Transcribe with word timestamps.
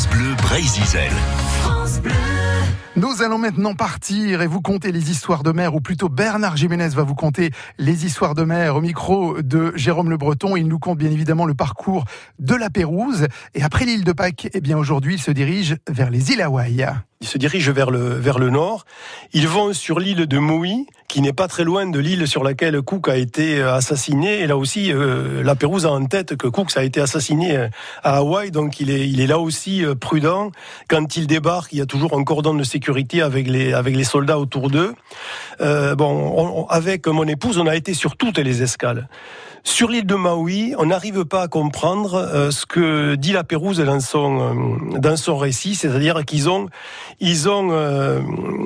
France 0.00 0.16
Bleu 0.16 0.34
Brésil. 0.36 0.82
Nous 2.96 3.22
allons 3.22 3.36
maintenant 3.36 3.74
partir 3.74 4.40
et 4.40 4.46
vous 4.46 4.62
conter 4.62 4.92
les 4.92 5.10
histoires 5.10 5.42
de 5.42 5.52
mer, 5.52 5.74
ou 5.74 5.80
plutôt 5.80 6.08
Bernard 6.08 6.56
Jiménez 6.56 6.88
va 6.88 7.02
vous 7.02 7.14
conter 7.14 7.50
les 7.76 8.06
histoires 8.06 8.34
de 8.34 8.44
mer 8.44 8.76
au 8.76 8.80
micro 8.80 9.42
de 9.42 9.72
Jérôme 9.74 10.08
Le 10.08 10.16
Breton. 10.16 10.56
Il 10.56 10.68
nous 10.68 10.78
compte 10.78 10.96
bien 10.96 11.10
évidemment 11.10 11.44
le 11.44 11.52
parcours 11.52 12.06
de 12.38 12.54
la 12.54 12.70
Pérouse. 12.70 13.26
Et 13.54 13.62
après 13.62 13.84
l'île 13.84 14.04
de 14.04 14.12
Pâques, 14.12 14.48
eh 14.54 14.60
bien 14.62 14.78
aujourd'hui, 14.78 15.14
il 15.14 15.20
se 15.20 15.32
dirige 15.32 15.76
vers 15.88 16.08
les 16.08 16.32
îles 16.32 16.40
Hawaï. 16.40 16.86
Ils 17.20 17.28
se 17.28 17.36
dirigent 17.36 17.72
vers 17.72 17.90
le, 17.90 18.14
vers 18.14 18.38
le 18.38 18.48
nord. 18.48 18.86
Ils 19.34 19.48
vont 19.48 19.74
sur 19.74 20.00
l'île 20.00 20.26
de 20.26 20.38
Maui, 20.38 20.86
qui 21.10 21.22
n'est 21.22 21.32
pas 21.32 21.48
très 21.48 21.64
loin 21.64 21.86
de 21.86 21.98
l'île 21.98 22.28
sur 22.28 22.44
laquelle 22.44 22.80
Cook 22.82 23.08
a 23.08 23.16
été 23.16 23.60
assassiné. 23.62 24.40
Et 24.40 24.46
là 24.46 24.56
aussi, 24.56 24.92
euh, 24.92 25.42
la 25.42 25.56
Pérouse 25.56 25.84
a 25.84 25.90
en 25.90 26.06
tête 26.06 26.36
que 26.36 26.46
Cook 26.46 26.70
a 26.76 26.84
été 26.84 27.00
assassiné 27.00 27.56
euh, 27.56 27.68
à 28.04 28.18
Hawaï, 28.18 28.52
donc 28.52 28.78
il 28.78 28.90
est, 28.90 29.08
il 29.08 29.20
est 29.20 29.26
là 29.26 29.40
aussi 29.40 29.84
euh, 29.84 29.96
prudent. 29.96 30.52
Quand 30.88 31.16
il 31.16 31.26
débarque, 31.26 31.72
il 31.72 31.80
y 31.80 31.82
a 31.82 31.86
toujours 31.86 32.16
un 32.16 32.22
cordon 32.22 32.54
de 32.54 32.62
sécurité 32.62 33.22
avec 33.22 33.48
les, 33.48 33.72
avec 33.72 33.96
les 33.96 34.04
soldats 34.04 34.38
autour 34.38 34.70
d'eux. 34.70 34.94
Euh, 35.60 35.96
bon, 35.96 36.66
avec 36.68 37.08
mon 37.08 37.26
épouse, 37.26 37.58
on 37.58 37.66
a 37.66 37.74
été 37.74 37.92
sur 37.92 38.16
toutes 38.16 38.38
les 38.38 38.62
escales. 38.62 39.08
Sur 39.62 39.90
l'île 39.90 40.06
de 40.06 40.14
Maui, 40.14 40.74
on 40.78 40.86
n'arrive 40.86 41.26
pas 41.26 41.42
à 41.42 41.48
comprendre 41.48 42.14
euh, 42.14 42.50
ce 42.50 42.64
que 42.64 43.14
dit 43.14 43.32
la 43.32 43.44
Pérouse 43.44 43.78
dans 43.78 44.00
son, 44.00 44.40
euh, 44.40 44.98
dans 44.98 45.16
son 45.16 45.36
récit, 45.36 45.74
c'est-à-dire 45.74 46.24
qu'ils 46.24 46.48
ont, 46.48 46.68
ils 47.20 47.46
ont 47.46 47.68
euh, 47.70 48.20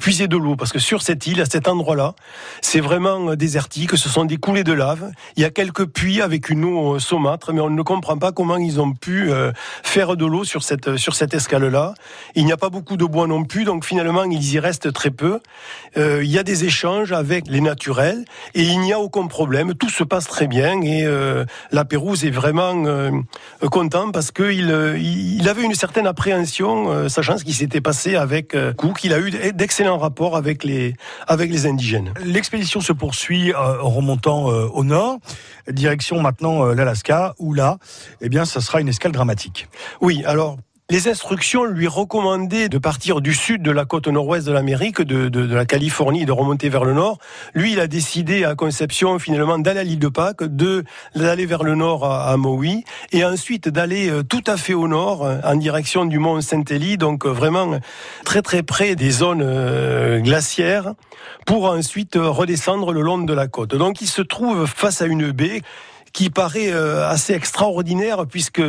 puisé 0.00 0.28
de 0.28 0.36
l'eau, 0.38 0.56
parce 0.56 0.72
que 0.72 0.78
sur 0.78 1.02
cette 1.02 1.26
île, 1.26 1.42
à 1.42 1.44
cet 1.44 1.68
endroit-là, 1.68 2.14
c'est 2.62 2.80
vraiment 2.80 3.34
désertique, 3.34 3.96
ce 3.98 4.08
sont 4.08 4.24
des 4.24 4.38
coulées 4.38 4.64
de 4.64 4.72
lave, 4.72 5.10
il 5.36 5.42
y 5.42 5.44
a 5.44 5.50
quelques 5.50 5.84
puits 5.84 6.22
avec 6.22 6.48
une 6.48 6.64
eau 6.64 6.98
saumâtre, 6.98 7.52
mais 7.52 7.60
on 7.60 7.70
ne 7.70 7.82
comprend 7.82 8.16
pas 8.16 8.32
comment 8.32 8.56
ils 8.56 8.80
ont 8.80 8.92
pu 8.92 9.30
faire 9.82 10.16
de 10.16 10.24
l'eau 10.24 10.44
sur 10.44 10.62
cette, 10.62 10.96
sur 10.96 11.14
cette 11.14 11.34
escale-là. 11.34 11.94
Il 12.34 12.44
n'y 12.44 12.52
a 12.52 12.56
pas 12.56 12.70
beaucoup 12.70 12.96
de 12.96 13.04
bois 13.04 13.26
non 13.26 13.44
plus, 13.44 13.64
donc 13.64 13.84
finalement, 13.84 14.24
ils 14.24 14.54
y 14.54 14.58
restent 14.58 14.92
très 14.92 15.10
peu. 15.10 15.40
il 15.96 16.24
y 16.24 16.38
a 16.38 16.42
des 16.42 16.64
échanges 16.64 17.12
avec 17.12 17.46
les 17.48 17.60
naturels, 17.60 18.24
et 18.54 18.62
il 18.62 18.80
n'y 18.80 18.92
a 18.92 18.98
aucun 18.98 19.26
problème, 19.26 19.74
tout 19.74 19.90
se 19.90 20.04
passe 20.04 20.26
très 20.26 20.46
bien, 20.46 20.77
et 20.82 21.04
euh, 21.04 21.44
la 21.72 21.84
Pérouse 21.84 22.24
est 22.24 22.30
vraiment 22.30 22.84
euh, 22.86 23.10
content 23.70 24.10
parce 24.10 24.30
qu'il 24.30 24.70
euh, 24.70 24.98
il 24.98 25.48
avait 25.48 25.62
une 25.62 25.74
certaine 25.74 26.06
appréhension, 26.06 27.08
sachant 27.08 27.38
ce 27.38 27.44
qui 27.44 27.52
s'était 27.52 27.80
passé 27.80 28.16
avec 28.16 28.56
Cook. 28.76 29.04
Il 29.04 29.12
a 29.12 29.20
eu 29.20 29.30
d'excellents 29.52 29.98
rapports 29.98 30.36
avec 30.36 30.64
les, 30.64 30.94
avec 31.26 31.50
les 31.50 31.66
indigènes. 31.66 32.12
L'expédition 32.24 32.80
se 32.80 32.92
poursuit 32.92 33.54
en 33.54 33.88
remontant 33.88 34.46
au 34.46 34.84
nord, 34.84 35.18
direction 35.70 36.20
maintenant 36.20 36.64
l'Alaska, 36.66 37.34
où 37.38 37.54
là, 37.54 37.78
eh 38.20 38.28
bien, 38.28 38.44
ça 38.44 38.60
sera 38.60 38.80
une 38.80 38.88
escale 38.88 39.12
dramatique. 39.12 39.68
Oui, 40.00 40.22
alors 40.26 40.58
les 40.90 41.06
instructions 41.06 41.64
lui 41.66 41.86
recommandaient 41.86 42.70
de 42.70 42.78
partir 42.78 43.20
du 43.20 43.34
sud 43.34 43.60
de 43.60 43.70
la 43.70 43.84
côte 43.84 44.08
nord-ouest 44.08 44.46
de 44.46 44.52
l'Amérique, 44.52 45.02
de, 45.02 45.54
la 45.54 45.66
Californie, 45.66 46.24
de 46.24 46.32
remonter 46.32 46.70
vers 46.70 46.86
le 46.86 46.94
nord. 46.94 47.18
Lui, 47.52 47.72
il 47.72 47.80
a 47.80 47.86
décidé 47.86 48.44
à 48.44 48.54
Conception 48.54 49.18
finalement 49.18 49.58
d'aller 49.58 49.80
à 49.80 49.84
l'île 49.84 49.98
de 49.98 50.08
Pâques, 50.08 50.44
de 50.44 50.84
d'aller 51.14 51.44
vers 51.44 51.62
le 51.62 51.74
nord 51.74 52.06
à, 52.06 52.30
à 52.30 52.36
Maui, 52.38 52.84
et 53.12 53.22
ensuite 53.22 53.68
d'aller 53.68 54.08
euh, 54.08 54.22
tout 54.22 54.42
à 54.46 54.56
fait 54.56 54.72
au 54.72 54.88
nord, 54.88 55.26
euh, 55.26 55.38
en 55.44 55.56
direction 55.56 56.06
du 56.06 56.18
mont 56.18 56.40
Saint-Élie, 56.40 56.96
donc 56.96 57.26
euh, 57.26 57.28
vraiment 57.28 57.78
très 58.24 58.40
très 58.40 58.62
près 58.62 58.96
des 58.96 59.10
zones 59.10 60.22
glaciaires, 60.22 60.94
pour 61.44 61.66
ensuite 61.66 62.16
redescendre 62.16 62.92
le 62.92 63.02
long 63.02 63.18
de 63.18 63.34
la 63.34 63.46
côte. 63.46 63.74
Donc 63.74 64.00
il 64.00 64.06
se 64.06 64.22
trouve 64.22 64.64
face 64.64 65.02
à 65.02 65.06
une 65.06 65.32
baie 65.32 65.60
qui 66.12 66.30
paraît 66.30 66.72
euh, 66.72 67.08
assez 67.08 67.34
extraordinaire 67.34 68.26
puisque 68.26 68.62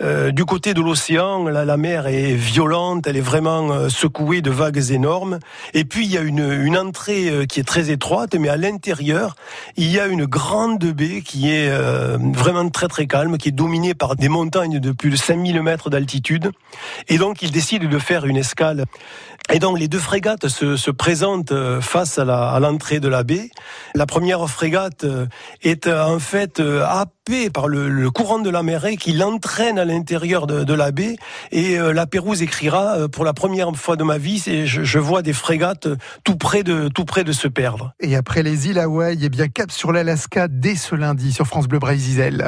euh, 0.00 0.30
du 0.30 0.44
côté 0.44 0.74
de 0.74 0.80
l'océan, 0.80 1.44
la, 1.44 1.76
mer 1.76 2.06
est 2.06 2.34
violente, 2.34 3.06
elle 3.06 3.16
est 3.16 3.20
vraiment 3.20 3.70
euh, 3.70 3.88
secouée 3.88 4.40
de 4.42 4.50
vagues 4.50 4.90
énormes. 4.90 5.38
Et 5.74 5.84
puis 5.84 6.04
il 6.04 6.12
y 6.12 6.18
a 6.18 6.22
une, 6.22 6.50
une 6.50 6.76
entrée 6.76 7.46
qui 7.48 7.60
est 7.60 7.64
très 7.64 7.90
étroite, 7.90 8.34
mais 8.34 8.48
à 8.48 8.56
l'intérieur, 8.56 9.36
il 9.76 9.90
y 9.90 9.98
a 9.98 10.06
une 10.06 10.26
grande 10.26 10.84
baie 10.84 11.22
qui 11.22 11.50
est 11.50 11.70
vraiment 12.34 12.68
très 12.68 12.88
très 12.88 13.06
calme, 13.06 13.38
qui 13.38 13.48
est 13.48 13.52
dominée 13.52 13.94
par 13.94 14.16
des 14.16 14.28
montagnes 14.28 14.78
de 14.78 14.92
plus 14.92 15.10
de 15.10 15.16
5000 15.16 15.62
mètres 15.62 15.90
d'altitude. 15.90 16.50
Et 17.08 17.18
donc 17.18 17.42
il 17.42 17.50
décide 17.50 17.88
de 17.88 17.98
faire 17.98 18.26
une 18.26 18.36
escale. 18.36 18.84
Et 19.52 19.58
donc 19.58 19.78
les 19.78 19.88
deux 19.88 19.98
frégates 19.98 20.48
se, 20.48 20.76
se 20.76 20.90
présentent 20.90 21.54
face 21.80 22.18
à 22.18 22.58
l'entrée 22.60 23.00
de 23.00 23.08
la 23.08 23.22
baie. 23.22 23.50
La 23.94 24.06
première 24.06 24.48
frégate 24.48 25.06
est 25.62 25.88
en 25.88 26.18
fait 26.18 26.60
happé 26.60 27.16
par 27.52 27.66
le, 27.66 28.10
courant 28.10 28.38
de 28.38 28.50
la 28.50 28.62
mer 28.62 28.86
qui 28.98 29.12
l'entraîne 29.12 29.78
à 29.78 29.84
l'intérieur 29.84 30.46
de, 30.46 30.74
la 30.74 30.92
baie. 30.92 31.16
Et 31.50 31.78
euh, 31.78 31.92
la 31.92 32.06
Pérouse 32.06 32.42
écrira 32.42 32.96
euh, 32.96 33.08
pour 33.08 33.24
la 33.24 33.32
première 33.32 33.74
fois 33.74 33.96
de 33.96 34.04
ma 34.04 34.18
vie, 34.18 34.38
je, 34.38 34.84
je, 34.84 34.98
vois 34.98 35.22
des 35.22 35.32
frégates 35.32 35.88
tout 36.24 36.36
près 36.36 36.62
de 36.62 36.88
tout 36.88 37.04
près 37.04 37.24
de 37.24 37.32
se 37.32 37.48
perdre. 37.48 37.92
Et 38.00 38.14
après 38.16 38.42
les 38.42 38.68
îles 38.68 38.78
Hawaï, 38.78 39.22
et 39.22 39.26
eh 39.26 39.28
bien 39.28 39.48
cap 39.48 39.72
sur 39.72 39.92
l'Alaska 39.92 40.48
dès 40.48 40.76
ce 40.76 40.94
lundi 40.94 41.32
sur 41.32 41.46
France 41.46 41.66
Bleu 41.66 41.78
Brésil. 41.78 42.44